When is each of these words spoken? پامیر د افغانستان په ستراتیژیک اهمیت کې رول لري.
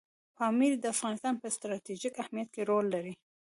پامیر 0.37 0.73
د 0.79 0.85
افغانستان 0.95 1.33
په 1.41 1.47
ستراتیژیک 1.55 2.13
اهمیت 2.23 2.49
کې 2.53 2.61
رول 2.69 2.85
لري. 2.95 3.13